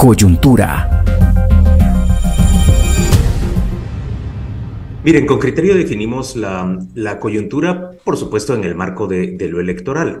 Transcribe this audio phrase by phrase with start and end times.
[0.00, 1.04] Coyuntura.
[5.04, 10.20] Miren, con criterio definimos la, coyuntura, por supuesto, en el marco de, lo electoral.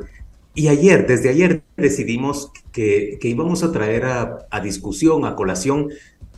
[0.54, 5.88] Y ayer, desde ayer, decidimos que, íbamos a traer a, discusión, a colación,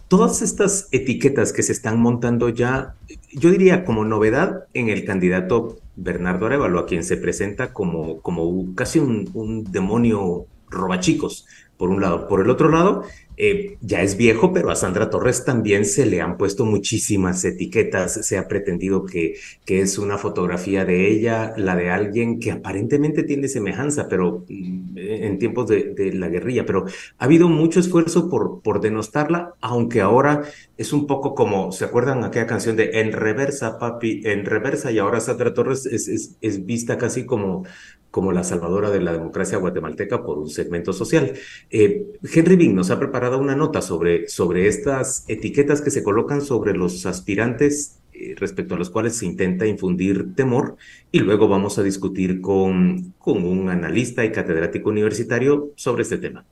[0.06, 2.94] todas estas etiquetas que se están montando ya,
[3.32, 8.72] yo diría como novedad en el candidato Bernardo Arevalo, a quien se presenta como, como
[8.76, 11.46] casi un, un demonio robachicos,
[11.82, 12.28] por un lado.
[12.28, 13.02] Por el otro lado,
[13.36, 18.24] eh, ya es viejo, pero a Sandra Torres también se le han puesto muchísimas etiquetas.
[18.24, 23.24] Se ha pretendido que, que es una fotografía de ella, la de alguien que aparentemente
[23.24, 26.64] tiene semejanza, pero mm, en tiempos de, la guerrilla.
[26.64, 26.84] Pero
[27.18, 30.42] ha habido mucho esfuerzo por, por denostarla, aunque ahora
[30.76, 34.20] es un poco como, ¿se acuerdan aquella canción de En reversa, papi?
[34.24, 37.64] En reversa, y ahora Sandra Torres es, es, es vista casi como,
[38.12, 41.32] como la salvadora de la democracia guatemalteca por un segmento social.
[41.70, 46.42] Eh, Henry Bing nos ha preparado una nota sobre, sobre estas etiquetas que se colocan
[46.42, 50.76] sobre los aspirantes eh, respecto a los cuales se intenta infundir temor
[51.10, 56.44] y luego vamos a discutir con, con un analista y catedrático universitario sobre este tema.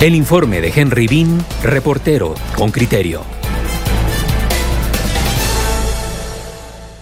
[0.00, 3.39] El informe de Henry Bean, reportero con criterio.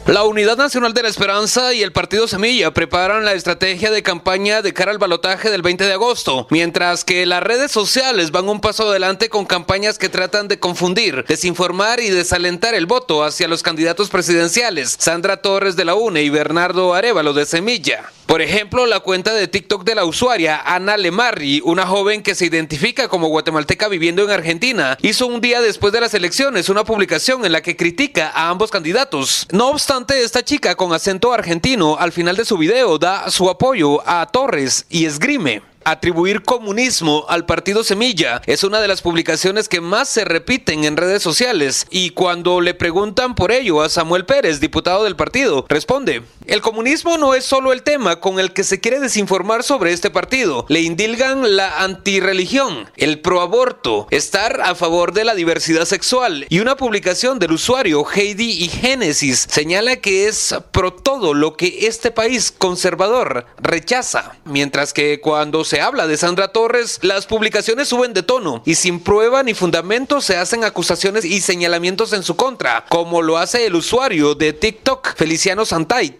[0.08, 4.62] La Unidad Nacional de la Esperanza y el Partido Semilla preparan la estrategia de campaña
[4.62, 8.62] de cara al balotaje del 20 de agosto, mientras que las redes sociales van un
[8.62, 13.62] paso adelante con campañas que tratan de confundir, desinformar y desalentar el voto hacia los
[13.62, 18.10] candidatos presidenciales, Sandra Torres de la UNE y Bernardo Arevalo de Semilla.
[18.24, 22.44] Por ejemplo, la cuenta de TikTok de la usuaria Ana Lemarri, una joven que se
[22.44, 27.46] identifica como guatemalteca viviendo en Argentina, hizo un día después de las elecciones una publicación
[27.46, 29.46] en la que critica a ambos candidatos.
[29.50, 34.00] No obstante, esta chica con acento argentino al final de su video da su apoyo
[34.08, 38.42] a Torres y esgrime atribuir comunismo al partido Semilla.
[38.46, 41.86] Es una de las publicaciones que más se repiten en redes sociales.
[41.90, 47.18] Y cuando le preguntan por ello a Samuel Pérez, diputado del partido, responde, el comunismo
[47.18, 50.80] no es solo el tema con el que se quiere desinformar sobre este partido, le
[50.80, 56.46] indilgan la antirreligión, el proaborto, estar a favor de la diversidad sexual.
[56.48, 61.86] Y una publicación del usuario Heidi y Génesis señala que es pro todo lo que
[61.86, 68.14] este país conservador rechaza, mientras que cuando se habla de Sandra Torres, las publicaciones suben
[68.14, 72.84] de tono y sin prueba ni fundamento se hacen acusaciones y señalamientos en su contra,
[72.88, 76.18] como lo hace el usuario de TikTok Feliciano Santay.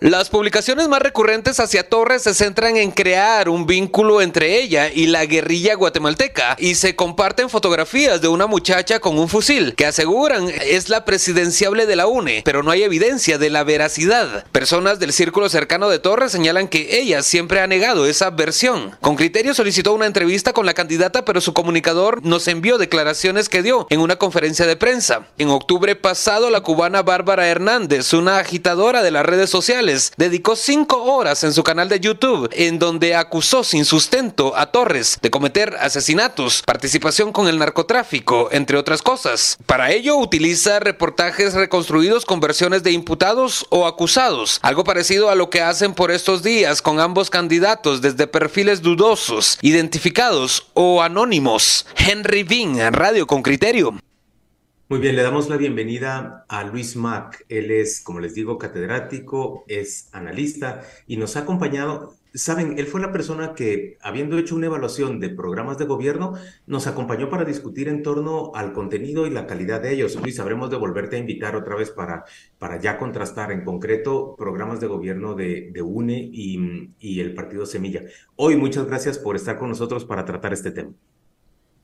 [0.00, 5.08] Las publicaciones más recurrentes hacia Torres se centran en crear un vínculo entre ella y
[5.08, 10.48] la guerrilla guatemalteca y se comparten fotografías de una muchacha con un fusil que aseguran
[10.48, 14.46] es la presidenciable de la UNE, pero no hay evidencia de la veracidad.
[14.52, 18.96] Personas del círculo cercano de Torres señalan que ella siempre ha negado esa versión.
[19.00, 23.64] Con criterio solicitó una entrevista con la candidata, pero su comunicador nos envió declaraciones que
[23.64, 25.26] dio en una conferencia de prensa.
[25.38, 31.02] En octubre pasado, la cubana Bárbara Hernández, una agitadora de las redes sociales, dedicó cinco
[31.04, 35.76] horas en su canal de YouTube en donde acusó sin sustento a Torres de cometer
[35.80, 39.58] asesinatos, participación con el narcotráfico, entre otras cosas.
[39.66, 45.50] Para ello utiliza reportajes reconstruidos con versiones de imputados o acusados, algo parecido a lo
[45.50, 51.86] que hacen por estos días con ambos candidatos desde perfiles dudosos, identificados o anónimos.
[51.96, 53.94] Henry Bean, Radio con Criterio.
[54.90, 57.44] Muy bien, le damos la bienvenida a Luis Mac.
[57.50, 62.14] Él es, como les digo, catedrático, es analista y nos ha acompañado.
[62.32, 66.34] Saben, él fue la persona que, habiendo hecho una evaluación de programas de gobierno,
[66.66, 70.16] nos acompañó para discutir en torno al contenido y la calidad de ellos.
[70.16, 72.24] Luis, sabremos de volverte a invitar otra vez para,
[72.58, 77.66] para ya contrastar en concreto programas de gobierno de, de UNE y, y el Partido
[77.66, 78.04] Semilla.
[78.36, 80.92] Hoy, muchas gracias por estar con nosotros para tratar este tema.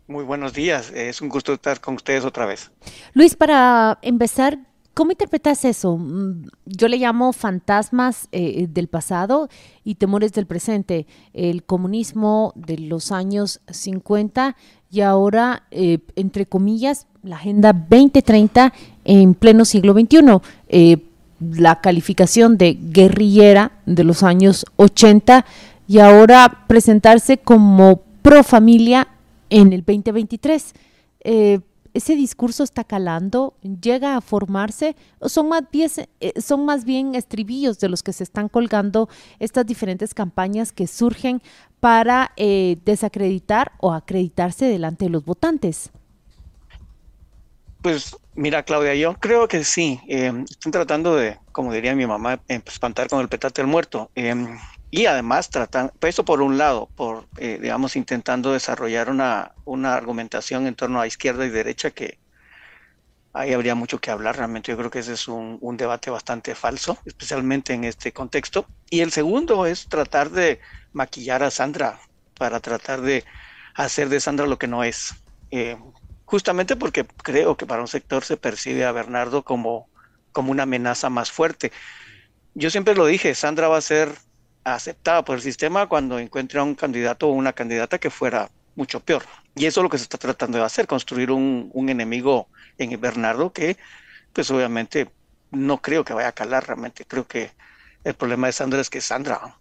[0.07, 2.71] Muy buenos días, es un gusto estar con ustedes otra vez.
[3.15, 4.59] Luis, para empezar,
[4.93, 5.97] ¿cómo interpretas eso?
[5.97, 9.49] Mm, yo le llamo fantasmas eh, del pasado
[9.83, 11.07] y temores del presente.
[11.33, 14.57] El comunismo de los años 50
[14.91, 18.75] y ahora, eh, entre comillas, la Agenda 2030
[19.07, 20.39] en pleno siglo XXI.
[20.69, 20.99] Eh,
[21.41, 25.47] la calificación de guerrillera de los años 80
[25.89, 29.09] y ahora presentarse como pro familia
[29.55, 30.73] en el 2023.
[31.21, 31.61] Eh,
[31.93, 33.55] ¿Ese discurso está calando?
[33.63, 34.97] ¿Llega a formarse?
[35.21, 35.89] ¿O son más, bien,
[36.21, 39.09] eh, son más bien estribillos de los que se están colgando
[39.39, 41.41] estas diferentes campañas que surgen
[41.79, 45.93] para eh, desacreditar o acreditarse delante de los votantes?
[47.81, 50.01] Pues mira, Claudia, yo creo que sí.
[50.09, 54.11] están tratando de, como diría mi mamá, espantar con el petate al muerto.
[54.97, 59.97] Y además tratan, pues eso por un lado, por, eh, digamos, intentando desarrollar una, una
[59.97, 62.21] argumentación en torno a izquierda y derecha que
[63.33, 64.37] ahí habría mucho que hablar.
[64.37, 68.69] Realmente yo creo que ese es un, un debate bastante falso, especialmente en este contexto.
[68.89, 70.61] Y el segundo es tratar de
[70.93, 71.99] maquillar a Sandra
[72.39, 73.25] para tratar de
[73.75, 75.13] hacer de Sandra lo que no es.
[75.51, 75.77] Eh,
[76.25, 79.89] justamente porque creo que para un sector se percibe a Bernardo como,
[80.31, 81.73] como una amenaza más fuerte.
[82.55, 84.15] Yo siempre lo dije, Sandra va a ser
[84.65, 89.01] aceptada por el sistema cuando encuentre a un candidato o una candidata que fuera mucho
[89.01, 89.25] peor.
[89.55, 93.01] Y eso es lo que se está tratando de hacer, construir un, un enemigo en
[93.01, 93.77] Bernardo que,
[94.33, 95.11] pues obviamente,
[95.51, 97.05] no creo que vaya a calar realmente.
[97.05, 97.53] Creo que
[98.03, 99.57] el problema de Sandra es que Sandra,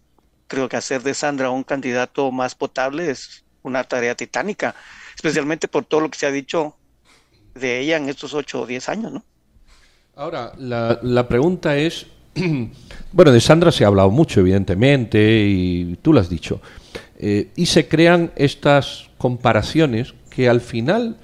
[0.48, 4.74] creo que hacer de Sandra un candidato más potable es una tarea titánica,
[5.14, 6.76] especialmente por todo lo que se ha dicho
[7.54, 9.24] de ella en estos ocho o diez años, ¿no?
[10.16, 12.06] Ahora, la, la pregunta es,
[13.12, 16.60] bueno, de Sandra se ha hablado mucho, evidentemente, y tú lo has dicho.
[17.18, 21.16] Eh, y se crean estas comparaciones que al final,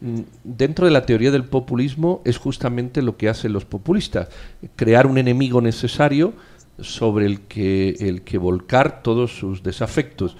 [0.00, 4.28] mm, dentro de la teoría del populismo, es justamente lo que hacen los populistas,
[4.76, 6.34] crear un enemigo necesario
[6.80, 10.36] sobre el que, el que volcar todos sus desafectos.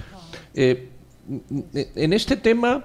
[0.55, 0.89] Eh,
[1.95, 2.85] en este tema,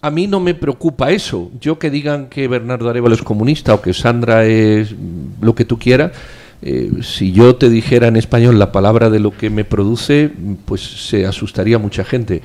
[0.00, 1.50] a mí no me preocupa eso.
[1.60, 4.94] Yo que digan que Bernardo Arevalo es comunista o que Sandra es
[5.40, 6.12] lo que tú quieras,
[6.60, 10.30] eh, si yo te dijera en español la palabra de lo que me produce,
[10.64, 12.42] pues se asustaría mucha gente.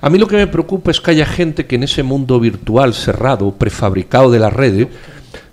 [0.00, 2.94] A mí lo que me preocupa es que haya gente que en ese mundo virtual
[2.94, 4.88] cerrado, prefabricado de las redes,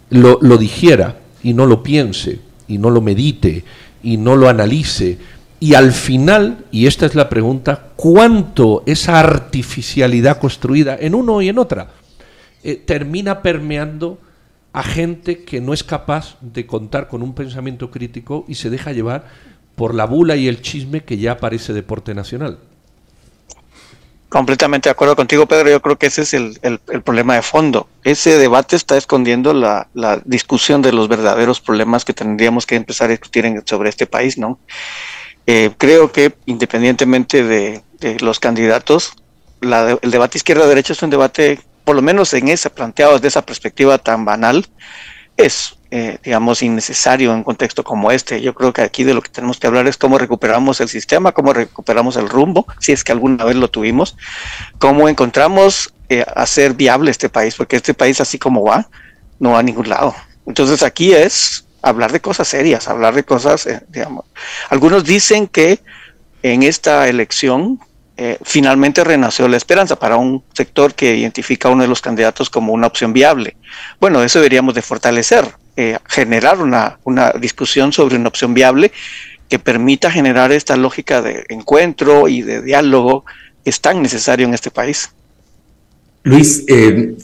[0.09, 3.63] lo, lo digiera y no lo piense y no lo medite
[4.01, 5.19] y no lo analice.
[5.59, 11.49] Y al final, y esta es la pregunta, ¿cuánto esa artificialidad construida en uno y
[11.49, 11.91] en otra
[12.63, 14.17] eh, termina permeando
[14.73, 18.91] a gente que no es capaz de contar con un pensamiento crítico y se deja
[18.91, 19.25] llevar
[19.75, 22.59] por la bula y el chisme que ya parece deporte nacional.
[24.29, 25.69] Completamente de acuerdo contigo, Pedro.
[25.69, 27.89] Yo creo que ese es el, el, el problema de fondo.
[28.05, 33.09] Ese debate está escondiendo la, la, discusión de los verdaderos problemas que tendríamos que empezar
[33.09, 34.57] a discutir en, sobre este país, ¿no?
[35.47, 39.11] Eh, creo que independientemente de, de los candidatos,
[39.59, 43.41] la, el debate izquierda-derecha es un debate por lo menos en ese planteado desde esa
[43.41, 44.65] perspectiva tan banal,
[45.37, 48.41] es, eh, digamos, innecesario en un contexto como este.
[48.41, 51.31] Yo creo que aquí de lo que tenemos que hablar es cómo recuperamos el sistema,
[51.31, 54.17] cómo recuperamos el rumbo, si es que alguna vez lo tuvimos,
[54.77, 58.87] cómo encontramos eh, hacer viable este país, porque este país así como va,
[59.39, 60.15] no va a ningún lado.
[60.45, 64.25] Entonces aquí es hablar de cosas serias, hablar de cosas, eh, digamos.
[64.69, 65.79] Algunos dicen que
[66.43, 67.79] en esta elección
[68.17, 72.49] eh, finalmente renació la esperanza para un sector que identifica a uno de los candidatos
[72.49, 73.55] como una opción viable.
[73.99, 78.91] Bueno, eso deberíamos de fortalecer, eh, generar una, una discusión sobre una opción viable
[79.49, 83.25] que permita generar esta lógica de encuentro y de diálogo
[83.63, 85.09] que es tan necesario en este país.
[86.23, 87.15] Luis, eh,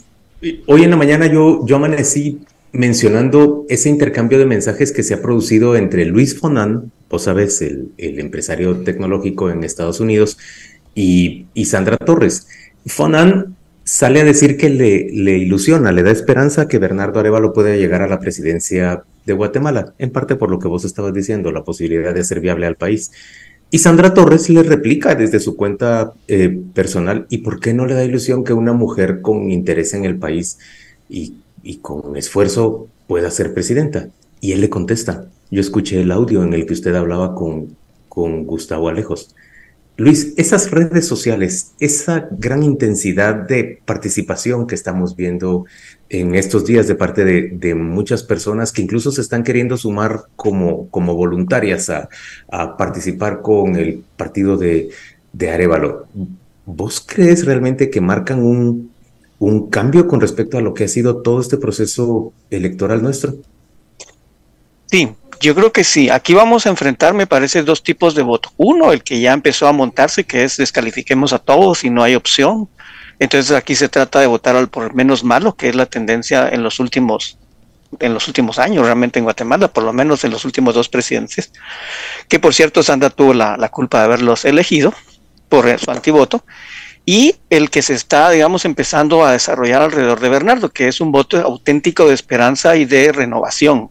[0.66, 2.40] hoy en la mañana yo, yo amanecí
[2.72, 7.92] mencionando ese intercambio de mensajes que se ha producido entre Luis Fonan, vos sabes, el,
[7.96, 10.36] el empresario tecnológico en Estados Unidos,
[10.98, 12.48] y, Sandra Torres.
[12.86, 17.74] Fonan sale a decir que le, le, ilusiona, le da esperanza que Bernardo Arevalo pueda
[17.76, 21.64] llegar a la presidencia de Guatemala, en parte por lo que vos estabas diciendo, la
[21.64, 23.12] posibilidad de ser viable al país.
[23.70, 27.94] Y Sandra Torres le replica desde su cuenta eh, personal, ¿y por qué no le
[27.94, 30.58] da ilusión que una mujer con interés en el país
[31.08, 34.08] y, y con esfuerzo pueda ser presidenta?
[34.40, 37.76] Y él le contesta, yo escuché el audio en el que usted hablaba con,
[38.08, 39.34] con Gustavo Alejos.
[39.98, 45.64] Luis, esas redes sociales, esa gran intensidad de participación que estamos viendo
[46.08, 50.88] en estos días de parte de, muchas personas que incluso se están queriendo sumar como,
[50.90, 52.08] como voluntarias a,
[52.48, 54.90] a, participar con el partido de,
[55.32, 56.06] de Arevalo,
[56.64, 58.92] ¿vos crees realmente que marcan un,
[59.40, 63.34] un cambio con respecto a lo que ha sido todo este proceso electoral nuestro?
[64.86, 65.08] Sí,
[65.40, 66.10] yo creo que sí.
[66.10, 68.50] Aquí vamos a enfrentar, me parece, dos tipos de voto.
[68.56, 72.14] Uno, el que ya empezó a montarse, que es descalifiquemos a todos y no hay
[72.14, 72.68] opción.
[73.18, 76.62] Entonces aquí se trata de votar al por menos malo, que es la tendencia en
[76.62, 77.38] los últimos
[78.00, 81.50] en los últimos años realmente en Guatemala, por lo menos en los últimos dos presidentes,
[82.28, 84.92] que por cierto Sandra tuvo la, la culpa de haberlos elegido
[85.48, 86.44] por su antivoto,
[87.06, 91.10] y el que se está, digamos, empezando a desarrollar alrededor de Bernardo, que es un
[91.10, 93.90] voto auténtico de esperanza y de renovación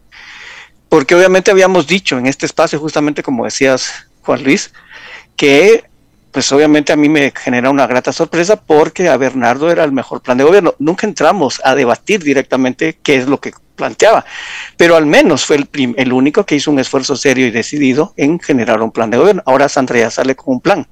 [0.90, 4.72] porque obviamente habíamos dicho en este espacio, justamente como decías, Juan Luis,
[5.36, 5.86] que
[6.32, 10.22] pues obviamente a mí me genera una grata sorpresa porque a Bernardo era el mejor
[10.22, 10.76] plan de gobierno.
[10.78, 14.26] Nunca entramos a debatir directamente qué es lo que planteaba.
[14.76, 18.82] Pero al menos fue el, único que hizo un esfuerzo serio y decidido en generar
[18.82, 19.42] un plan de gobierno.
[19.46, 20.88] Ahora Sandra ya sale con un plan.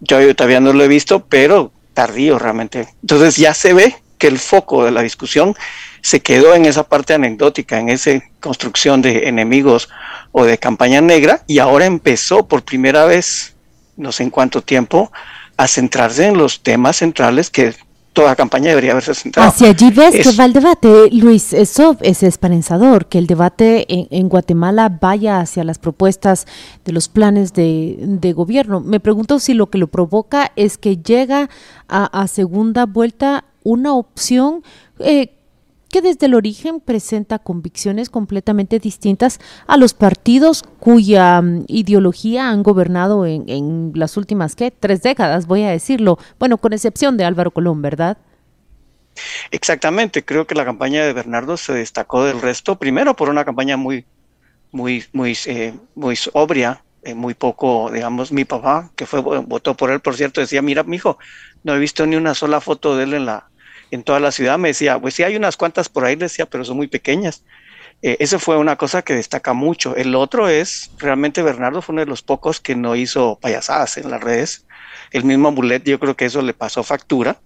[0.00, 2.88] Yo, yo todavía no lo he visto, pero tardío realmente.
[3.02, 5.54] Entonces ya se ve que el foco de la discusión
[6.06, 9.88] se quedó en esa parte anecdótica, en esa construcción de enemigos
[10.30, 13.56] o de campaña negra, y ahora empezó por primera vez,
[13.96, 15.10] no sé en cuánto tiempo,
[15.56, 17.74] a centrarse en los temas centrales que
[18.12, 19.48] toda campaña debería haberse centrado.
[19.48, 21.52] Hacia allí ves que va el debate, Luis.
[21.52, 26.46] Eso es esperanzador, que el debate en, Guatemala vaya hacia las propuestas
[26.84, 28.78] de los planes de, gobierno.
[28.78, 31.50] Me pregunto si lo que lo provoca es que llega
[31.88, 34.62] a, segunda vuelta una opción
[35.00, 35.32] eh,
[35.96, 42.62] que desde el origen presenta convicciones completamente distintas a los partidos cuya mm, ideología han
[42.62, 44.70] gobernado en, las últimas, ¿qué?
[44.70, 46.18] Tres décadas, voy a decirlo.
[46.38, 48.18] Bueno, con excepción de Álvaro Colón, ¿verdad?
[49.50, 53.78] Exactamente, creo que la campaña de Bernardo se destacó del resto, primero por una campaña
[53.78, 54.04] muy,
[54.72, 59.90] muy, muy, eh, muy sobria, eh, muy poco, digamos, mi papá, que fue votó por
[59.90, 61.16] él, por cierto, decía, mira, mi hijo,
[61.64, 63.48] no he visto ni una sola foto de él en la,
[63.90, 64.58] en toda la ciudad.
[64.58, 67.42] Me decía, pues sí hay unas cuantas por ahí, decía, pero son muy pequeñas.
[68.02, 69.96] Eh, eso fue una cosa que destaca mucho.
[69.96, 74.10] El otro es, realmente Bernardo fue uno de los pocos que no hizo payasadas en
[74.10, 74.66] las redes.
[75.12, 77.40] El mismo Mulet, yo creo que eso le pasó factura.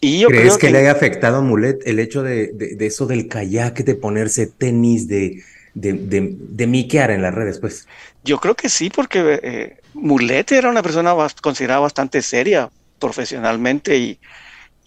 [0.00, 3.28] Y yo ¿Crees que, le haya afectado a Mulet el hecho de, de, eso del
[3.28, 5.42] kayak, de ponerse tenis, de,
[5.74, 7.88] de, de, miquear en las redes, pues?
[8.22, 12.68] Yo creo que sí, porque eh, Mulet era una persona considerada bastante seria
[12.98, 14.18] profesionalmente y,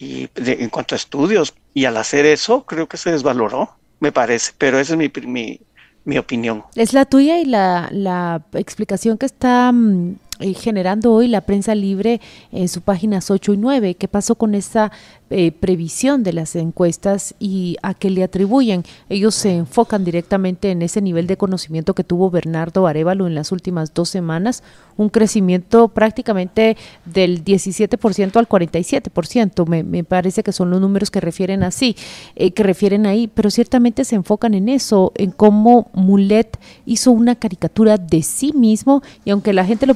[0.00, 1.54] y en cuanto a estudios.
[1.74, 5.60] Y al hacer eso, creo que se desvaloró, me parece, pero esa es mi, mi,
[6.04, 6.64] mi opinión.
[6.74, 10.16] Es la tuya y la, la explicación que está mm,
[10.58, 12.20] generando hoy la prensa libre
[12.52, 13.94] en sus páginas 8 y 9.
[13.94, 14.90] ¿Qué pasó con esa
[15.30, 18.84] eh, previsión de las encuestas y a qué le atribuyen?
[19.08, 23.52] Ellos se enfocan directamente en ese nivel de conocimiento que tuvo Bernardo Arevalo en las
[23.52, 24.62] últimas dos semanas,
[24.96, 29.66] un crecimiento prácticamente del 17% al 47%.
[29.66, 31.96] Me, me parece que son los números que refieren así,
[32.36, 37.34] eh, que refieren ahí, pero ciertamente se enfocan en eso, en cómo Mulet hizo una
[37.36, 39.94] caricatura de sí mismo y aunque la gente lo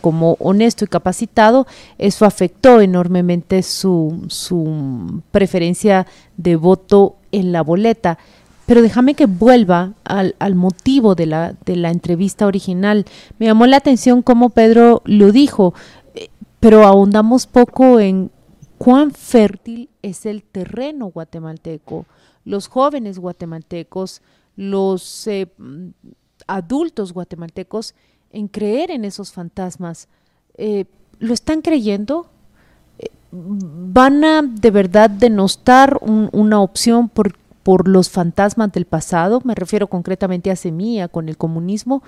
[0.00, 1.66] como honesto y capacitado,
[1.98, 8.18] eso afectó enormemente su, su preferencia de voto en la boleta.
[8.66, 13.04] Pero déjame que vuelva al, al, motivo de la, de la entrevista original.
[13.38, 15.74] Me llamó la atención cómo Pedro lo dijo,
[16.14, 16.28] eh,
[16.60, 18.30] pero ahondamos poco en
[18.78, 22.06] cuán fértil es el terreno guatemalteco.
[22.44, 24.22] Los jóvenes guatemaltecos,
[24.56, 25.48] los eh,
[26.46, 27.94] adultos guatemaltecos
[28.34, 30.08] en creer en esos fantasmas.
[30.58, 30.84] Eh,
[31.18, 32.26] ¿Lo están creyendo?
[32.98, 39.40] Eh, ¿Van a de verdad denostar una opción por, por los fantasmas del pasado?
[39.44, 42.02] Me refiero concretamente a Semilla con el comunismo.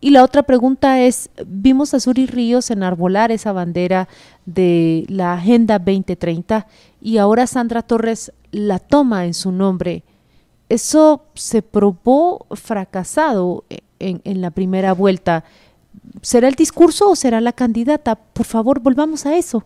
[0.00, 4.08] Y la otra pregunta es, vimos a Suri Ríos enarbolar esa bandera
[4.46, 6.66] de la Agenda 2030
[7.00, 10.02] y ahora Sandra Torres la toma en su nombre.
[10.68, 13.64] Eso se probó fracasado
[14.00, 15.44] en, en la primera vuelta.
[16.20, 18.16] ¿Será el discurso o será la candidata?
[18.16, 19.64] Por favor, volvamos a eso.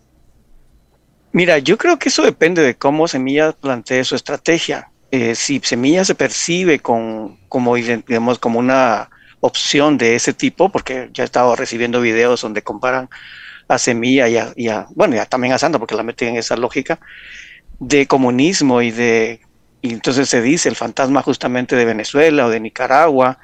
[1.32, 4.90] Mira, yo creo que eso depende de cómo Semilla plantee su estrategia.
[5.10, 7.72] Eh, si Semilla se percibe como, como
[8.58, 9.10] una
[9.40, 13.08] opción de ese tipo, porque ya he estado recibiendo videos donde comparan
[13.68, 17.00] a Semilla y a, bueno, ya también a Sandra, porque la meten en esa lógica
[17.78, 19.40] de comunismo y de,
[19.82, 23.38] y entonces se dice el fantasma justamente de Venezuela o de Nicaragua,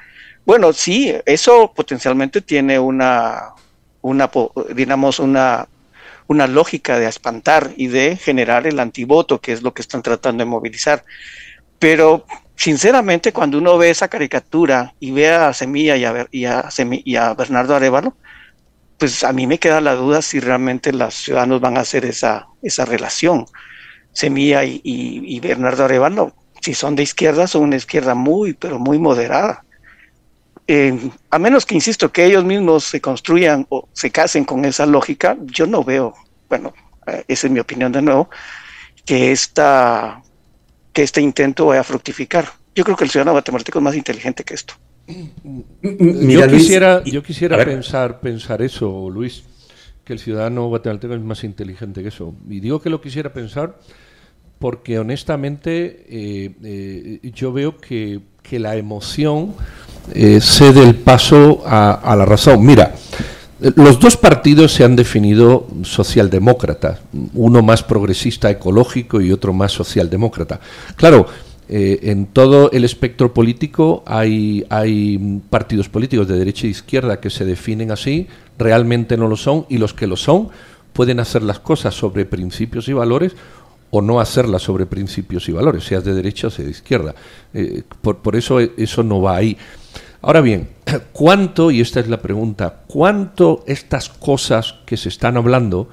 [0.45, 3.55] bueno, sí, eso potencialmente tiene una,
[4.01, 4.31] una
[4.75, 5.69] digamos, una,
[6.27, 10.43] una lógica de espantar y de generar el antivoto, que es lo que están tratando
[10.45, 11.05] de movilizar.
[11.79, 16.69] Pero sinceramente, cuando uno ve esa caricatura y ve a Semilla y a, y a,
[17.05, 18.17] y a Bernardo Arevalo,
[18.99, 22.49] pues a mí me queda la duda si realmente los ciudadanos van a hacer esa,
[22.63, 23.47] esa relación.
[24.13, 28.79] Semilla y, y, y Bernardo Arevalo, si son de izquierda, son una izquierda muy, pero
[28.79, 29.65] muy moderada
[30.75, 34.87] eh, a menos que, insisto, que ellos mismos se construyan o se casen con esa
[34.87, 36.15] lógica, yo no veo,
[36.49, 36.73] bueno,
[37.07, 38.31] eh, esa es mi opinión de nuevo,
[39.05, 40.23] que, esta,
[40.95, 42.49] que este intento vaya a fructificar.
[42.75, 44.73] Yo creo que el ciudadano guatemalteco es más inteligente que esto.
[45.93, 49.45] yo quisiera, yo quisiera pensar, pensar eso, Luis,
[50.07, 52.35] que el ciudadano guatemalteco es más inteligente que eso.
[52.49, 53.79] Y digo que lo quisiera pensar
[54.59, 59.55] porque honestamente eh, yo veo que, que la emoción
[60.15, 62.65] eh, cede el paso a, la razón.
[62.65, 62.95] Mira,
[63.77, 67.01] los dos partidos se han definido socialdemócratas,
[67.35, 70.61] uno más progresista ecológico y otro más socialdemócrata.
[70.97, 71.27] Claro,
[71.69, 77.31] eh, en todo el espectro político hay, hay partidos políticos de derecha e izquierda que
[77.31, 78.27] se definen así,
[78.59, 80.49] realmente no lo son, y los que lo son
[80.93, 83.33] pueden hacer las cosas sobre principios y valores
[83.91, 87.15] o no hacerlas sobre principios y valores, seas de derecha o sea de izquierda.
[87.55, 89.57] Eh, por, por, eso eso no va ahí.
[90.23, 90.69] Ahora bien,
[91.13, 95.89] ¿cuánto, y esta es la pregunta, cuánto estas cosas que se están hablando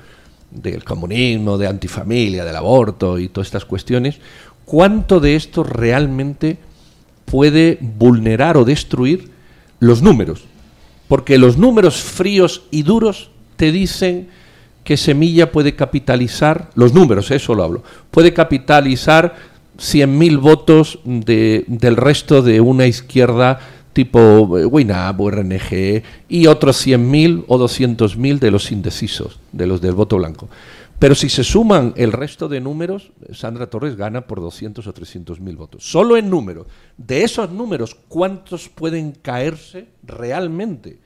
[0.52, 4.20] del comunismo, de antifamilia, del aborto y todas estas cuestiones,
[4.66, 6.58] cuánto de esto realmente
[7.26, 9.32] puede vulnerar o destruir
[9.80, 10.44] los números?
[11.08, 14.30] Porque los números fríos y duros te dicen
[14.84, 19.36] que Semilla puede capitalizar, los números, eso lo hablo, puede capitalizar
[19.80, 23.60] 100.000 votos de, del resto de una izquierda
[23.94, 29.82] tipo eh, WINAP o RNG y otros 100.000 o 200.000 de los indecisos, de los
[29.82, 30.50] del voto blanco.
[31.00, 35.40] Pero si se suman el resto de números, Sandra Torres gana por 200 o 300
[35.40, 35.90] mil votos.
[35.90, 36.68] Solo en números.
[36.98, 41.00] De esos números, ¿cuántos pueden caerse realmente?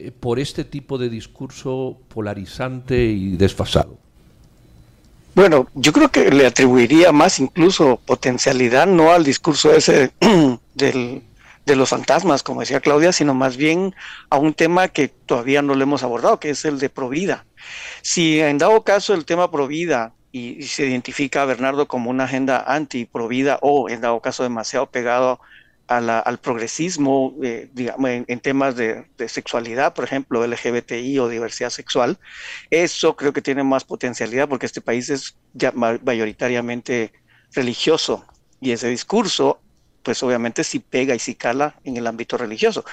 [0.00, 3.96] Eh, por este tipo de discurso polarizante y desfasado?
[5.36, 10.12] Bueno, yo creo que le atribuiría más incluso potencialidad no al discurso ese
[10.74, 11.22] del,
[11.66, 13.94] de los fantasmas, como decía Claudia, sino más bien
[14.30, 17.46] a un tema que todavía no lo hemos abordado, que es el de Provida.
[18.02, 22.24] Si en dado caso el tema Provida y, y se identifica a Bernardo como una
[22.24, 25.40] agenda anti-Provida o en dado caso demasiado pegado
[25.86, 32.18] al progresismo, eh, en, temas de, sexualidad, por ejemplo, LGBTI o diversidad sexual,
[32.70, 37.12] eso creo que tiene más potencialidad porque este país es ya mayoritariamente
[37.52, 38.24] religioso
[38.60, 39.60] y ese discurso,
[40.04, 42.84] pues obviamente sí pega y sí cala en el ámbito religioso.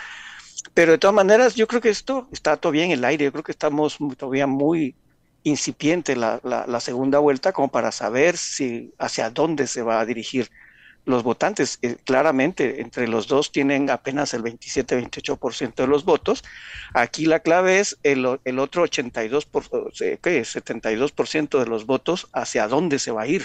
[0.73, 3.43] Pero de todas maneras, yo creo que esto está todavía en el aire, yo creo
[3.43, 4.95] que estamos todavía muy
[5.43, 10.49] incipiente la, la segunda vuelta como para saber si hacia dónde se va a dirigir
[11.05, 11.79] los votantes.
[11.81, 16.43] Eh, claramente, entre los dos tienen apenas el 27-28% de los votos.
[16.93, 19.63] Aquí la clave es el, el otro 82%, por,
[19.93, 20.41] ¿qué?
[20.41, 23.43] 72% de los votos hacia dónde se va a ir.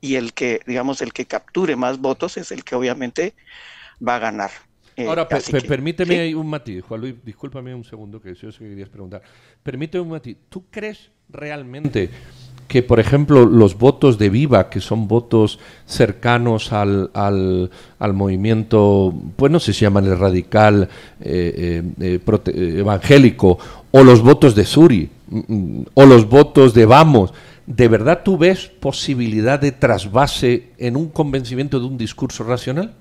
[0.00, 3.34] Y el que, digamos, el que capture más votos es el que obviamente
[4.06, 4.50] va a ganar.
[4.96, 8.88] Eh, Ahora, permíteme un matiz, Juan Luis, discúlpame un segundo que yo sé que querías
[8.88, 9.22] preguntar.
[9.62, 10.36] Permíteme un matiz.
[10.48, 12.10] ¿Tú crees realmente
[12.68, 19.14] que, por ejemplo, los votos de Viva, que son votos cercanos al, al, al movimiento,
[19.36, 20.88] pues no sé si llaman el radical
[21.20, 23.58] eh, eh, eh, evangélico,
[23.90, 27.32] o los votos de Suri, mm, mm, o los votos de Vamos,
[27.68, 32.94] ¿de verdad tú ves posibilidad de trasvase en un convencimiento de un discurso racional?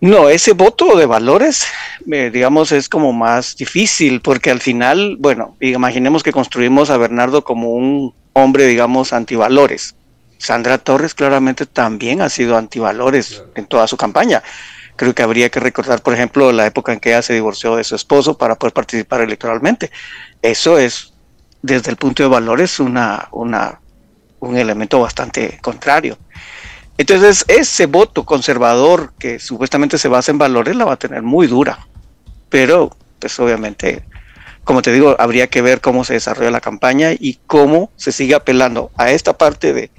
[0.00, 1.66] No, ese voto de valores,
[2.10, 7.44] eh, digamos, es como más difícil, porque al final, bueno, imaginemos que construimos a Bernardo
[7.44, 9.96] como un hombre, digamos, antivalores.
[10.38, 14.42] Sandra Torres claramente también ha sido antivalores en toda su campaña.
[14.96, 17.84] Creo que habría que recordar, por ejemplo, la época en que ella se divorció de
[17.84, 19.90] su esposo para poder participar electoralmente.
[20.40, 21.09] Eso es,
[21.62, 26.18] desde el punto de valores, una, un elemento bastante contrario.
[26.98, 31.46] Entonces, ese voto conservador que supuestamente se basa en valores la va a tener muy
[31.46, 31.86] dura.
[32.50, 34.04] Pero, pues obviamente,
[34.64, 38.34] como te digo, habría que ver cómo se desarrolla la campaña y cómo se sigue
[38.34, 39.90] apelando a esta parte de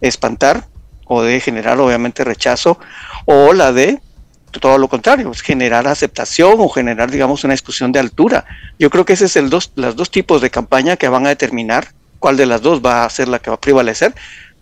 [0.00, 0.66] espantar
[1.06, 2.78] o de generar obviamente rechazo
[3.26, 4.00] o la de
[4.60, 8.44] todo lo contrario, generar aceptación o generar, digamos, una discusión de altura.
[8.78, 11.30] Yo creo que ese es el dos, los dos tipos de campaña que van a
[11.30, 11.88] determinar
[12.18, 14.14] cuál de las dos va a ser la que va a prevalecer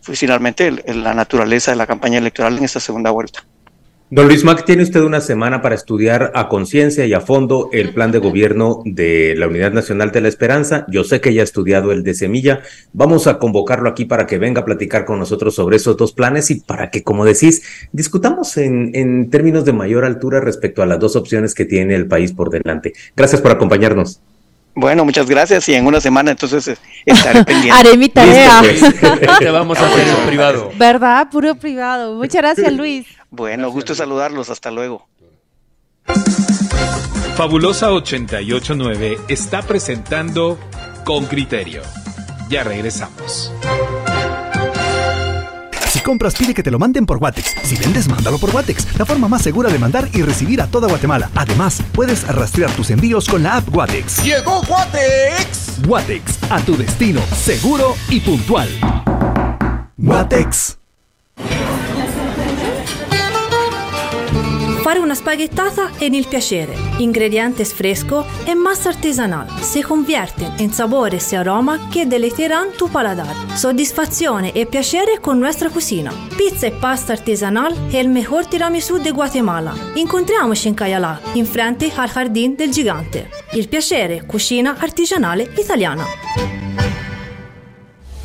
[0.02, 3.44] fue finalmente la naturaleza de la campaña electoral en esta segunda vuelta.
[4.14, 7.92] Don Luis Mac, tiene usted una semana para estudiar a conciencia y a fondo el
[7.92, 10.86] plan de gobierno de la Unidad Nacional de la Esperanza.
[10.86, 12.60] Yo sé que ya ha estudiado el de Semilla.
[12.92, 16.52] Vamos a convocarlo aquí para que venga a platicar con nosotros sobre esos dos planes
[16.52, 21.00] y para que, como decís, discutamos en, en términos de mayor altura respecto a las
[21.00, 22.92] dos opciones que tiene el país por delante.
[23.16, 24.20] Gracias por acompañarnos.
[24.74, 27.78] Bueno, muchas gracias y en una semana entonces eh, estaré pendiente.
[27.78, 28.60] Haré mi tarea.
[28.60, 29.38] Pues.
[29.38, 30.72] Te vamos a hacer en privado.
[30.76, 31.28] ¿Verdad?
[31.30, 32.14] Puro privado.
[32.14, 33.06] Muchas gracias, Luis.
[33.30, 34.50] Bueno, gusto saludarlos.
[34.50, 35.08] Hasta luego.
[37.36, 40.58] Fabulosa 889 está presentando
[41.04, 41.82] Con Criterio.
[42.48, 43.52] Ya regresamos
[46.04, 47.56] compras, pide que te lo manden por Watex.
[47.64, 50.86] Si vendes, mándalo por Watex, la forma más segura de mandar y recibir a toda
[50.86, 51.30] Guatemala.
[51.34, 54.22] Además, puedes rastrear tus envíos con la app Watex.
[54.22, 55.80] ¡Llegó Watex!
[55.88, 58.68] Watex, a tu destino, seguro y puntual.
[59.98, 60.78] Watex.
[64.84, 66.76] Fare una spaghettata è il piacere.
[66.98, 69.48] Ingredientes fresco e massa artesanal.
[69.62, 73.34] Se convierten en sabores e aroma que deleiterán tu paladar.
[73.56, 76.12] Soddisfazione e piacere con nuestra cucina.
[76.36, 79.74] Pizza e pasta artesanal è il mejor tiramisù de Guatemala.
[79.94, 83.30] Incontriamoci in Cayalá, in frente al Jardín del Gigante.
[83.54, 86.04] Il piacere, cucina artigianale italiana.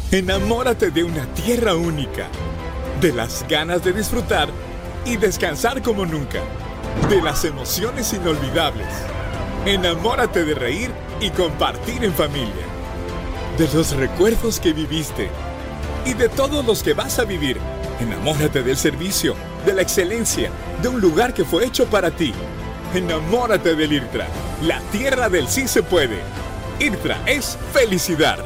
[0.10, 2.28] Enamórate de una tierra única,
[3.00, 4.50] de las ganas de disfrutar
[5.06, 6.42] y descansar como nunca,
[7.10, 8.88] de las emociones inolvidables.
[9.66, 12.66] Enamórate de reír y compartir en familia,
[13.58, 15.30] de los recuerdos que viviste
[16.06, 17.58] y de todos los que vas a vivir.
[18.00, 19.36] Enamórate del servicio,
[19.66, 20.50] de la excelencia,
[20.82, 22.34] de un lugar que fue hecho para ti.
[22.94, 24.28] Enamórate del IRTRA,
[24.64, 26.20] la tierra del sí se puede.
[26.80, 28.40] IRTRA es felicidad.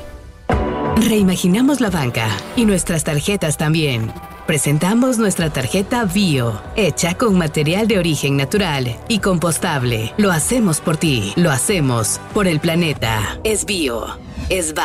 [0.98, 4.12] Reimaginamos la banca y nuestras tarjetas también.
[4.46, 10.14] Presentamos nuestra tarjeta Bio, hecha con material de origen natural y compostable.
[10.18, 13.40] Lo hacemos por ti, lo hacemos por el planeta.
[13.46, 14.06] Es Bio,
[14.50, 14.84] es BAC.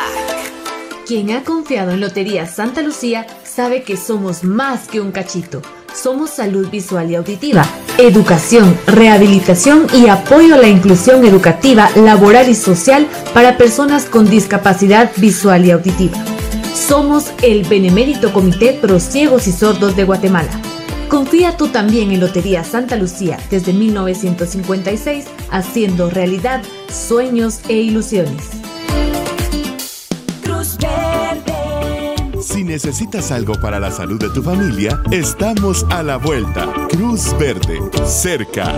[1.05, 5.61] Quien ha confiado en Lotería Santa Lucía sabe que somos más que un cachito.
[5.93, 7.65] Somos salud visual y auditiva,
[7.97, 15.11] educación, rehabilitación y apoyo a la inclusión educativa, laboral y social para personas con discapacidad
[15.17, 16.28] visual y auditiva.
[16.87, 20.49] Somos el Benemérito Comité Pro Ciegos y Sordos de Guatemala.
[21.09, 28.49] Confía tú también en Lotería Santa Lucía desde 1956, haciendo realidad sueños e ilusiones.
[30.41, 32.15] Cruz Verde.
[32.41, 36.73] Si necesitas algo para la salud de tu familia, estamos a la vuelta.
[36.89, 38.73] Cruz Verde, cerca.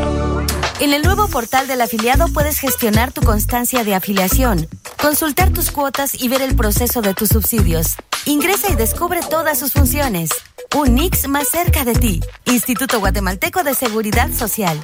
[0.82, 4.68] En el nuevo portal del afiliado puedes gestionar tu constancia de afiliación,
[5.00, 7.98] consultar tus cuotas y ver el proceso de tus subsidios.
[8.26, 10.32] Ingresa y descubre todas sus funciones.
[10.76, 12.20] Un NIX más cerca de ti.
[12.46, 14.76] Instituto Guatemalteco de Seguridad Social.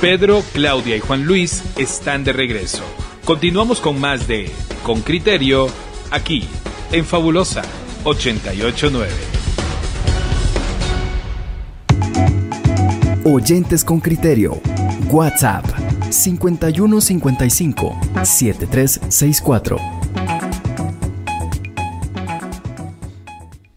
[0.00, 2.84] Pedro, Claudia y Juan Luis están de regreso.
[3.26, 4.50] Continuamos con más de
[4.84, 5.68] Con Criterio,
[6.10, 6.48] aquí,
[6.92, 7.60] en Fabulosa
[8.04, 9.37] 889.
[13.30, 14.58] Oyentes con criterio.
[15.12, 15.62] WhatsApp
[16.08, 19.76] 5155 7364.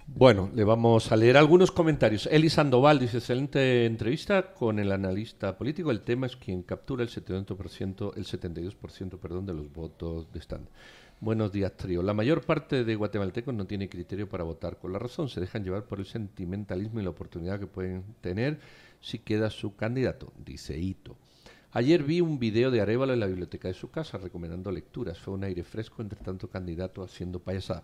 [0.07, 2.29] Bueno, le vamos a leer algunos comentarios.
[2.31, 5.91] Eli Sandoval dice, excelente entrevista con el analista político.
[5.91, 10.69] El tema es quien captura el 72%, el 72% perdón, de los votos de stand.
[11.19, 12.01] Buenos días, trío.
[12.01, 15.27] La mayor parte de guatemaltecos no tiene criterio para votar con la razón.
[15.27, 18.59] Se dejan llevar por el sentimentalismo y la oportunidad que pueden tener
[19.01, 21.17] si queda su candidato, dice Ito.
[21.73, 25.19] Ayer vi un video de Arevalo en la biblioteca de su casa recomendando lecturas.
[25.19, 27.83] Fue un aire fresco entre tanto candidato haciendo payasada.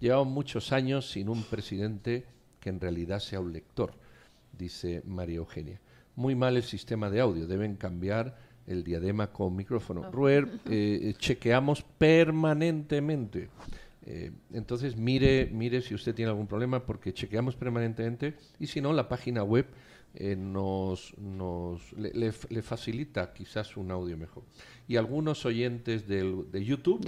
[0.00, 2.24] Llevamos muchos años sin un presidente
[2.58, 3.92] que en realidad sea un lector,
[4.56, 5.80] dice María Eugenia.
[6.16, 8.36] Muy mal el sistema de audio, deben cambiar
[8.66, 10.10] el diadema con micrófono.
[10.10, 13.50] Ruer, eh, chequeamos permanentemente.
[14.06, 18.94] Eh, entonces mire, mire si usted tiene algún problema porque chequeamos permanentemente y si no,
[18.94, 19.66] la página web
[20.14, 24.42] eh, nos, nos le, le, le, facilita quizás un audio mejor.
[24.88, 27.04] Y algunos oyentes del, de YouTube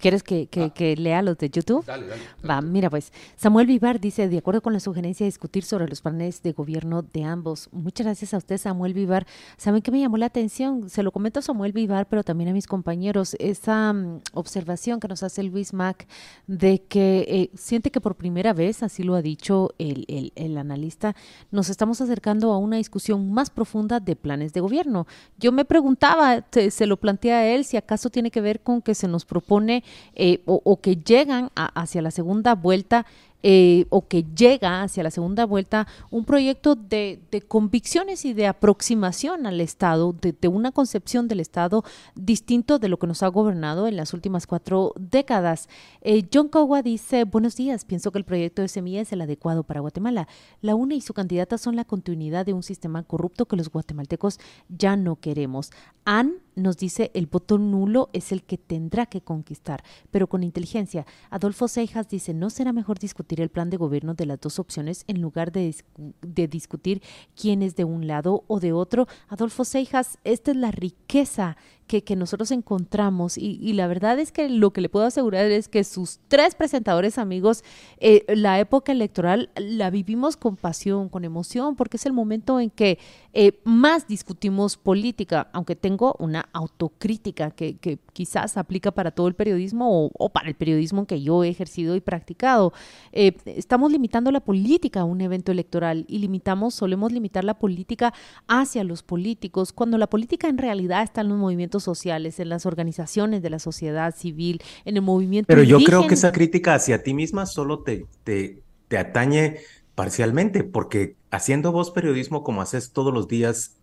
[0.00, 0.70] ¿Quieres que, que, ah.
[0.70, 1.84] que, lea los de YouTube?
[1.86, 2.48] Dale, dale, dale.
[2.48, 6.02] Va, mira pues, Samuel Vivar dice, de acuerdo con la sugerencia de discutir sobre los
[6.02, 7.68] planes de gobierno de ambos.
[7.72, 9.26] Muchas gracias a usted, Samuel Vivar.
[9.56, 10.90] ¿Saben qué me llamó la atención?
[10.90, 15.08] Se lo comento a Samuel Vivar, pero también a mis compañeros, esa um, observación que
[15.08, 16.06] nos hace Luis Mac
[16.46, 20.58] de que eh, siente que por primera vez, así lo ha dicho el, el, el
[20.58, 21.14] analista,
[21.50, 25.06] nos estamos acercando a una discusión más profunda de planes de gobierno.
[25.38, 28.82] Yo me preguntaba, se, se lo planteé a él, si acaso tiene que ver con
[28.82, 29.83] que se nos propone
[30.14, 33.06] eh, o, que llegan a, hacia la segunda vuelta
[33.46, 38.46] eh, o que llega hacia la segunda vuelta un proyecto de, de convicciones y de
[38.46, 43.28] aproximación al Estado, de, de, una concepción del Estado distinto de lo que nos ha
[43.28, 45.68] gobernado en las últimas cuatro décadas.
[46.00, 49.62] Eh, John Cogua dice, buenos días, pienso que el proyecto de semilla es el adecuado
[49.62, 50.26] para Guatemala.
[50.62, 54.40] La UNE y su candidata son la continuidad de un sistema corrupto que los guatemaltecos
[54.70, 55.70] ya no queremos.
[56.06, 61.06] Han nos dice el voto nulo es el que tendrá que conquistar, pero con inteligencia.
[61.30, 65.04] Adolfo Seijas dice, ¿no será mejor discutir el plan de gobierno de las dos opciones
[65.06, 65.74] en lugar de,
[66.22, 67.02] de discutir
[67.34, 69.06] quién es de un lado o de otro?
[69.28, 74.48] Adolfo Seijas, esta es la riqueza que, que nosotros encontramos y, la verdad es que
[74.48, 77.62] lo que le puedo asegurar es que sus tres presentadores amigos,
[77.98, 82.70] eh, la época electoral la vivimos con pasión, con emoción, porque es el momento en
[82.70, 82.98] que
[83.32, 89.34] eh, más discutimos política, aunque tengo una autocrítica que, que quizás aplica para todo el
[89.34, 92.72] periodismo o, o, para el periodismo que yo he ejercido y practicado.
[93.12, 98.14] Eh, estamos limitando la política a un evento electoral y limitamos, solemos limitar la política
[98.46, 102.66] hacia los políticos, cuando la política en realidad está en los movimientos sociales, en las
[102.66, 105.48] organizaciones de la sociedad civil, en el movimiento.
[105.48, 109.58] Pero yo creo que esa crítica hacia ti misma solo te, te, te atañe
[109.94, 113.76] parcialmente, porque haciendo vos periodismo como haces todos los días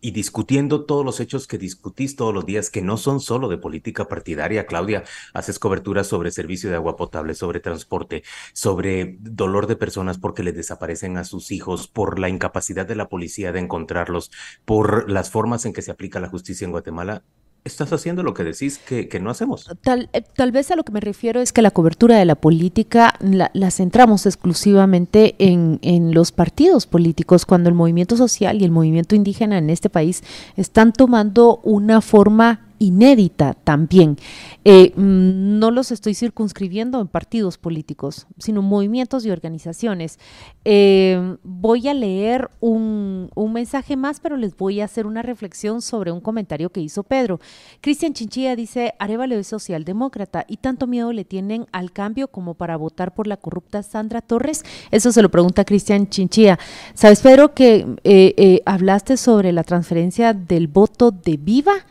[0.00, 3.58] y discutiendo todos los hechos que discutís todos los días, que no son solo de
[3.58, 9.76] política partidaria, Claudia, haces cobertura sobre servicio de agua potable, sobre transporte, sobre dolor de
[9.76, 14.30] personas porque les desaparecen a sus hijos, por la incapacidad de la policía de encontrarlos,
[14.64, 17.24] por las formas en que se aplica la justicia en Guatemala
[17.64, 19.68] estás haciendo lo que decís que, no hacemos.
[19.82, 22.34] Tal, eh, tal, vez a lo que me refiero es que la cobertura de la
[22.34, 28.64] política la, la centramos exclusivamente en, en, los partidos políticos, cuando el movimiento social y
[28.64, 30.22] el movimiento indígena en este país
[30.56, 34.16] están tomando una forma inédita también.
[34.64, 40.18] Eh, no los estoy circunscribiendo en partidos políticos, sino movimientos y organizaciones.
[40.64, 45.82] Eh, voy a leer un, un, mensaje más, pero les voy a hacer una reflexión
[45.82, 47.40] sobre un comentario que hizo Pedro.
[47.80, 52.76] Cristian Chinchilla dice, Arevalo es socialdemócrata y tanto miedo le tienen al cambio como para
[52.76, 54.64] votar por la corrupta Sandra Torres.
[54.90, 56.58] Eso se lo pregunta Cristian Chinchilla.
[56.94, 61.86] Sabes, Pedro, que eh, hablaste sobre la transferencia del voto de Viva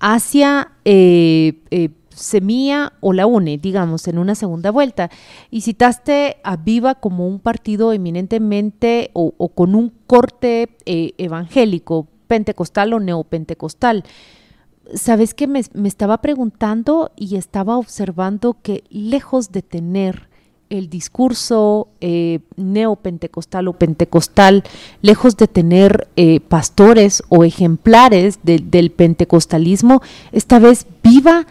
[0.00, 1.90] hacia eh, eh,
[3.00, 5.10] o la UNE, digamos, en una segunda vuelta.
[5.50, 12.08] Y citaste a Viva como un partido eminentemente o, o con un corte eh, evangélico,
[12.26, 14.04] pentecostal o neopentecostal.
[14.94, 20.28] ¿Sabes que me, me estaba preguntando y estaba observando que lejos de tener
[20.70, 24.64] el discurso eh, neopentecostal o pentecostal,
[25.02, 30.02] lejos de tener eh, pastores o ejemplares de, del pentecostalismo,
[30.32, 31.46] esta vez viva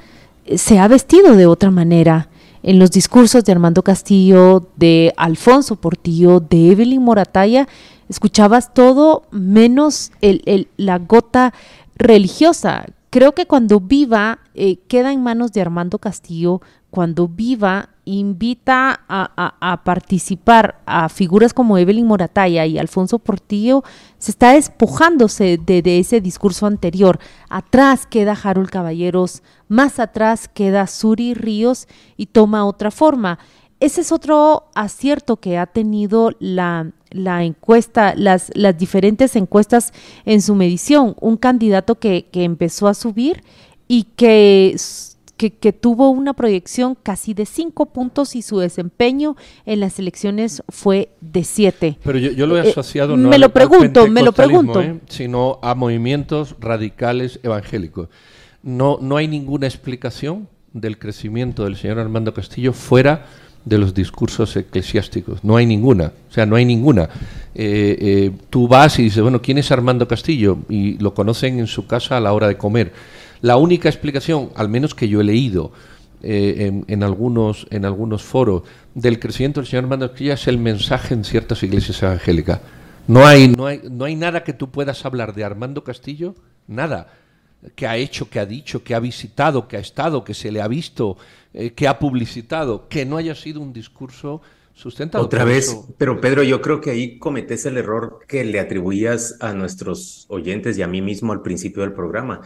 [0.46, 2.30] eh, se ha vestido de otra manera.
[2.64, 7.68] En los discursos de Armando Castillo, de Alfonso Portillo, de Evelyn Morataya,
[8.10, 10.12] escuchabas todo menos
[10.78, 11.54] la gota
[11.96, 12.88] religiosa.
[13.12, 14.40] Creo que cuando viva
[14.88, 21.54] queda en manos de Armando Castillo, cuando viva invita a, a, a, participar a figuras
[21.54, 23.84] como Evelyn Morataya y Alfonso Portillo,
[24.20, 27.20] se está despojándose de, ese discurso anterior.
[27.50, 33.40] Atrás queda Harold Caballeros, más atrás queda Suri Ríos y toma otra forma.
[33.80, 39.94] Ese es otro acierto que ha tenido la, encuesta, las, diferentes encuestas
[40.26, 41.16] en su medición.
[41.20, 43.44] Un candidato que empezó a subir
[43.88, 44.76] y que
[45.38, 50.64] que, que, tuvo una proyección casi de cinco puntos y su desempeño en las elecciones
[50.70, 51.98] fue de siete.
[52.04, 54.82] Pero yo, yo lo he asociado eh, no me al, lo pregunto, me lo pregunto,
[54.82, 55.00] ¿eh?
[55.08, 58.10] sino a movimientos radicales evangélicos.
[58.64, 63.26] No, no hay ninguna explicación del crecimiento del señor Armando Castillo fuera
[63.66, 65.44] de los discursos eclesiásticos.
[65.44, 67.10] No hay ninguna, o sea, no hay ninguna.
[67.56, 70.60] Eh, eh, tú vas y dices, bueno, ¿quién es Armando Castillo?
[70.70, 72.94] Y lo conocen en su casa a la hora de comer
[73.42, 75.72] la única explicación, al menos que yo he leído
[76.22, 80.58] eh, en, en, algunos, en algunos foros, del crecimiento del señor Armando Castillo es el
[80.58, 82.62] mensaje en ciertas iglesias evangélicas.
[83.08, 86.36] No hay, no, hay, no hay nada que tú puedas hablar de Armando Castillo,
[86.68, 87.08] nada
[87.76, 90.62] que ha hecho, que ha dicho, que ha visitado, que ha estado, que se le
[90.62, 91.18] ha visto,
[91.54, 94.42] eh, que ha publicitado, que no haya sido un discurso
[94.74, 95.24] sustentado.
[95.24, 99.54] Otra vez, pero Pedro, yo creo que ahí cometés el error que le atribuías a
[99.54, 102.42] nuestros oyentes y a mí mismo al principio del programa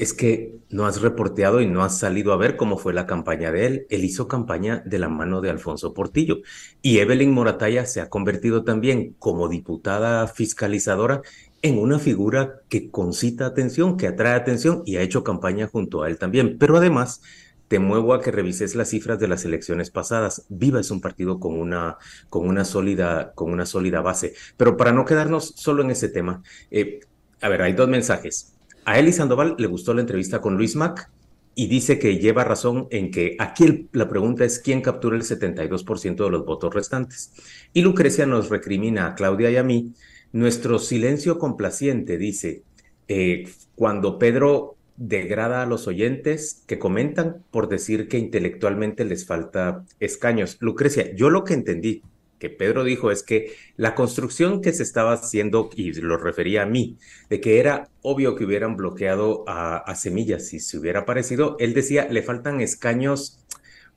[0.00, 3.52] es que no has reporteado y no has salido a ver cómo fue la campaña
[3.52, 3.86] de él.
[3.90, 6.38] Él hizo campaña de la mano de Alfonso Portillo.
[6.80, 11.20] Y Evelyn Morataya se ha convertido también como diputada fiscalizadora
[11.60, 16.08] en una figura que concita atención, que atrae atención y ha hecho campaña junto a
[16.08, 16.56] él también.
[16.58, 17.20] Pero además,
[17.68, 20.46] te muevo a que revises las cifras de las elecciones pasadas.
[20.48, 21.98] Viva es un partido con una,
[22.30, 24.32] con una, sólida, con una sólida base.
[24.56, 27.00] Pero para no quedarnos solo en ese tema, eh,
[27.42, 28.54] a ver, hay dos mensajes.
[28.84, 31.10] A Eli Sandoval le gustó la entrevista con Luis Mac
[31.54, 36.24] y dice que lleva razón en que aquí la pregunta es quién captura el 72%
[36.24, 37.32] de los votos restantes.
[37.72, 39.92] Y Lucrecia nos recrimina a Claudia y a mí
[40.32, 42.62] nuestro silencio complaciente, dice,
[43.08, 49.84] eh, cuando Pedro degrada a los oyentes que comentan por decir que intelectualmente les falta
[49.98, 50.58] escaños.
[50.60, 52.02] Lucrecia, yo lo que entendí
[52.40, 56.66] que Pedro dijo es que la construcción que se estaba haciendo, y lo refería a
[56.66, 56.96] mí,
[57.28, 62.08] de que era obvio que hubieran bloqueado a, Semillas si se hubiera aparecido, él decía,
[62.10, 63.44] le faltan escaños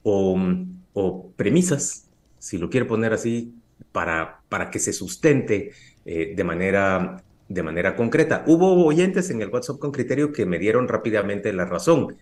[0.03, 0.37] o,
[0.93, 3.53] o premisas, si lo quiere poner así,
[3.91, 5.71] para, para que se sustente
[6.05, 8.43] eh, de, manera, de manera concreta.
[8.45, 12.17] Hubo oyentes en el WhatsApp con criterio que me dieron rápidamente la razón.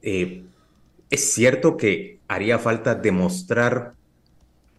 [0.00, 0.44] Eh,
[1.10, 3.95] es cierto que haría falta demostrar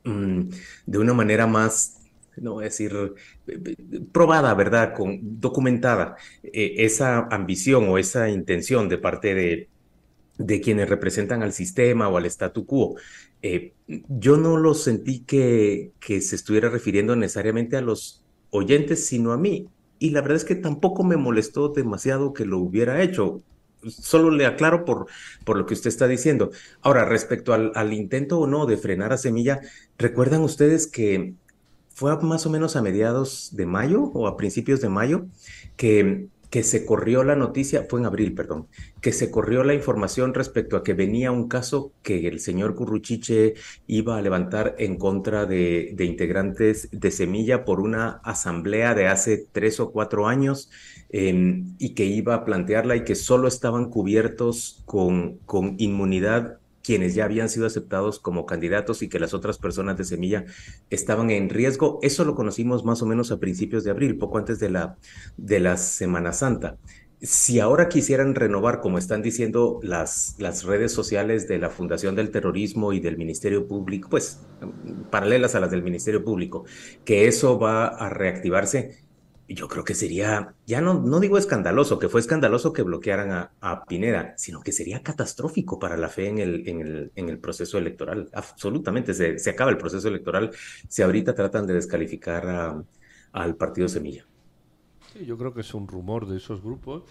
[0.04, 0.50] mm,
[0.86, 2.02] de una manera más,
[2.38, 2.94] no voy a decir,
[4.12, 4.94] probada, ¿verdad?
[4.96, 9.70] Con, documentada, eh, esa ambición o esa intención de parte de,
[10.38, 12.96] de quienes representan al sistema o al statu quo.
[13.42, 19.32] Eh, yo no lo sentí que, que se estuviera refiriendo necesariamente a los oyentes, sino
[19.32, 19.70] a mí.
[20.00, 23.44] Y la verdad es que tampoco me molestó demasiado que lo hubiera hecho.
[23.90, 25.08] Solo le aclaro por,
[25.46, 26.52] por lo que usted está diciendo.
[26.82, 29.62] Ahora, respecto al, al intento o no de frenar a Semilla,
[29.98, 31.34] ¿recuerdan ustedes que
[31.98, 35.26] fue más o menos a mediados de mayo o a principios de mayo
[35.78, 38.68] que que se corrió la noticia, fue en abril, perdón,
[39.02, 43.56] que se corrió la información respecto a que venía un caso que el señor Curruchiche
[43.86, 49.80] iba a levantar en contra de, integrantes de Semilla por una asamblea de hace tres
[49.80, 50.70] o cuatro años
[51.10, 57.16] em, y que iba a plantearla y que solo estaban cubiertos con, con inmunidad quienes
[57.16, 60.46] ya habían sido aceptados como candidatos y que las otras personas de Semilla
[60.90, 62.00] estaban en riesgo.
[62.02, 64.98] Eso lo conocimos más o menos a principios de abril, poco antes de la,
[65.36, 66.78] de la Semana Santa.
[67.20, 72.32] Si ahora quisieran renovar, como están diciendo las, las redes sociales de la Fundación del
[72.32, 74.40] Terrorismo y del Ministerio Público, pues
[75.12, 76.64] paralelas a las del Ministerio Público,
[77.04, 79.07] que eso va a reactivarse,
[79.48, 83.52] yo creo que sería, ya no, no digo escandaloso, que fue escandaloso que bloquearan a,
[83.62, 87.40] a, Pineda, sino que sería catastrófico para la fe en el, en el, en el
[87.40, 88.30] proceso electoral.
[88.34, 90.52] Absolutamente, se, se, acaba el proceso electoral
[90.90, 92.84] si ahorita tratan de descalificar
[93.32, 94.26] al partido Semilla.
[95.14, 97.04] Sí, yo creo que es un rumor de esos grupos.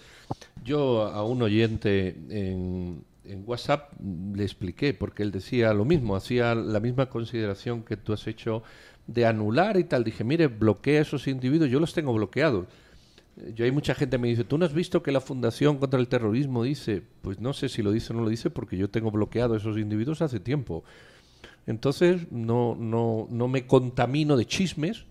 [0.63, 6.55] Yo a un oyente en, en WhatsApp le expliqué, porque él decía lo mismo, hacía
[6.55, 8.63] la misma consideración que tú has hecho
[9.07, 10.05] de anular y tal.
[10.05, 12.67] Dije, mire, bloquea a esos individuos, yo los tengo bloqueados.
[13.55, 16.01] Yo hay mucha gente que me dice, ¿tú no has visto que la Fundación contra
[16.01, 17.03] el Terrorismo dice?
[17.21, 19.57] Pues no sé si lo dice o no lo dice porque yo tengo bloqueado a
[19.59, 20.85] esos individuos hace tiempo.
[21.67, 25.05] Entonces no, no, no me contamino de chismes,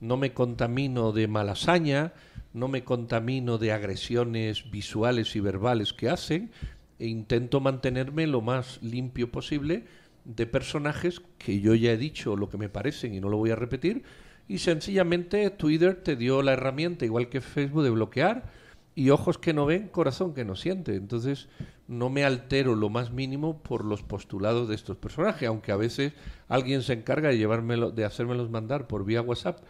[0.00, 2.12] no me contamino de malasaña,
[2.52, 6.50] no me contamino de agresiones visuales y verbales que hacen
[6.98, 9.84] e intento mantenerme lo más limpio posible
[10.24, 13.50] de personajes que yo ya he dicho lo que me parecen y no lo voy
[13.50, 14.02] a repetir,
[14.48, 18.50] y sencillamente Twitter te dio la herramienta, igual que Facebook, de bloquear
[18.94, 20.96] y ojos que no ven, corazón que no siente.
[20.96, 21.48] Entonces
[21.88, 26.12] no me altero lo más mínimo por los postulados de estos personajes, aunque a veces
[26.48, 29.60] alguien se encarga de llevármelo, de hacérmelos mandar por vía WhatsApp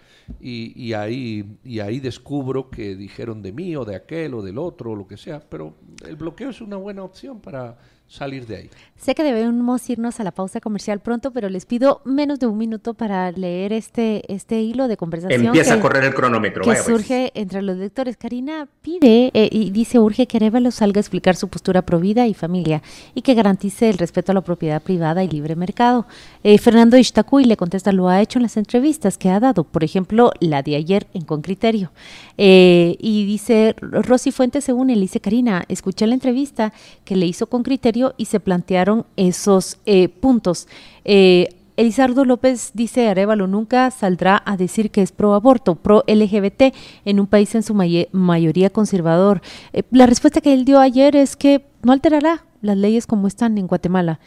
[0.41, 4.59] y, y, ahí, y ahí descubro que dijeron de mí o de aquel o del
[4.59, 5.41] otro o lo que sea.
[5.49, 7.79] Pero el bloqueo es una buena opción para
[8.13, 8.71] salir de ahí.
[8.97, 12.57] Sé que debemos irnos a la pausa comercial pronto, pero les pido menos de un
[12.57, 15.47] minuto para leer este, este hilo de conversación.
[15.47, 16.63] Empieza a correr el cronómetro.
[16.63, 16.85] Que pues.
[16.85, 18.17] surge entre los lectores.
[18.17, 22.29] Karina pide eh, y dice, urge que Arevalo salga a explicar su postura pro vida
[22.29, 22.81] y familia
[23.15, 26.07] y que garantice el respeto a la propiedad privada y libre mercado.
[26.45, 29.83] Eh, Fernando Ishtacuy le contesta, lo ha hecho en las entrevistas que ha dado, por
[29.83, 31.91] ejemplo, la de ayer en Con Criterio.
[32.39, 36.73] Eh, y dice, Rosy Fuentes según él, dice, Karina, escuché la entrevista
[37.05, 40.69] que le hizo Con Criterio y se plantearon esos eh, puntos.
[41.05, 46.75] Eh, Elizardo López dice, Arevalo nunca saldrá a decir que es pro aborto, pro LGBT
[47.05, 49.41] en un país en su mayoría conservador.
[49.73, 53.59] Eh, la respuesta que él dio ayer es que no alterará las leyes como están
[53.59, 54.21] en Guatemala.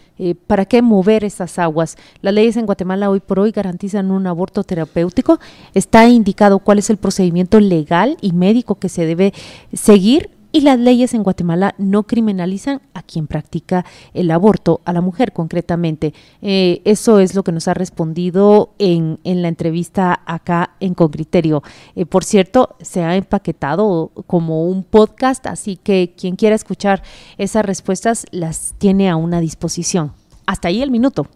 [0.47, 1.95] ¿Para qué mover esas aguas?
[2.21, 5.39] Las leyes en Guatemala hoy por hoy garantizan un aborto terapéutico.
[5.73, 9.33] Está indicado cuál es el procedimiento legal y médico que se debe
[9.71, 15.01] seguir y las leyes en Guatemala no criminalizan a quien practica el aborto, a la
[15.01, 16.13] mujer concretamente.
[16.41, 21.61] Eh, eso es lo que nos ha respondido en, en la entrevista acá en Concriterio.
[21.97, 27.03] Eh, por cierto, se ha empaquetado como un podcast, así que quien quiera escuchar
[27.37, 30.13] esas respuestas las tiene a una disposición.
[30.45, 31.27] Hasta ahí el minuto.